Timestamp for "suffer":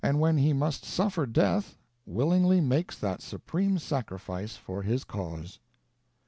0.83-1.27